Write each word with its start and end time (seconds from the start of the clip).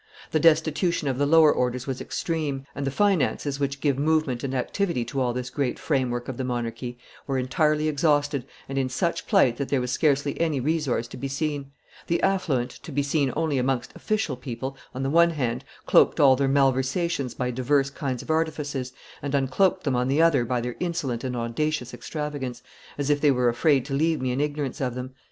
The 0.31 0.39
destitution 0.39 1.07
of 1.07 1.19
the 1.19 1.27
lower 1.27 1.53
orders 1.53 1.85
was 1.85 2.01
extreme, 2.01 2.65
and 2.73 2.87
the 2.87 2.89
finances, 2.89 3.59
which 3.59 3.79
give 3.79 3.99
movement 3.99 4.43
and 4.43 4.55
activity 4.55 5.05
to 5.05 5.21
all 5.21 5.31
this 5.31 5.51
great 5.51 5.77
framework 5.77 6.27
of 6.27 6.37
the 6.37 6.43
monarchy, 6.43 6.97
were 7.27 7.37
entirely 7.37 7.87
exhausted 7.87 8.47
and 8.67 8.79
in 8.79 8.89
such 8.89 9.27
plight 9.27 9.57
that 9.57 9.69
there 9.69 9.79
was 9.79 9.91
scarcely 9.91 10.41
any 10.41 10.59
resource 10.59 11.07
to 11.09 11.17
be 11.17 11.27
seen; 11.27 11.71
the 12.07 12.19
affluent, 12.23 12.71
to 12.81 12.91
be 12.91 13.03
seen 13.03 13.31
only 13.35 13.59
amongst 13.59 13.95
official 13.95 14.35
people, 14.35 14.75
on 14.95 15.03
the 15.03 15.09
one 15.11 15.29
hand 15.29 15.63
cloaked 15.85 16.19
all 16.19 16.35
their 16.35 16.47
malversations 16.49 17.35
by 17.37 17.51
divers 17.51 17.91
kinds 17.91 18.23
of 18.23 18.31
artifices, 18.31 18.93
and 19.21 19.35
uncloaked 19.35 19.83
them 19.83 19.95
on 19.95 20.07
the 20.07 20.19
other 20.19 20.45
by 20.45 20.59
their 20.59 20.75
insolent 20.79 21.23
and 21.23 21.35
audacious 21.35 21.93
extravagance, 21.93 22.63
as 22.97 23.11
if 23.11 23.21
they 23.21 23.29
were 23.29 23.49
afraid 23.49 23.85
to 23.85 23.93
leave 23.93 24.19
me 24.19 24.31
in 24.31 24.41
ignorance 24.41 24.81
of 24.81 24.95
them." 24.95 25.13